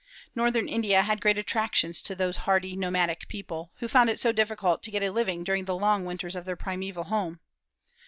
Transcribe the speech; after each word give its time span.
Northern 0.33 0.67
India 0.67 1.03
had 1.03 1.21
great 1.21 1.37
attractions 1.37 2.01
to 2.01 2.15
those 2.15 2.37
hardy 2.37 2.75
nomadic 2.75 3.27
people, 3.27 3.71
who 3.75 3.87
found 3.87 4.09
it 4.09 4.19
so 4.19 4.31
difficult 4.31 4.81
to 4.81 4.89
get 4.89 5.03
a 5.03 5.11
living 5.11 5.43
during 5.43 5.65
the 5.65 5.75
long 5.77 6.05
winters 6.05 6.35
of 6.35 6.45
their 6.45 6.55
primeval 6.55 7.03
home. 7.03 7.39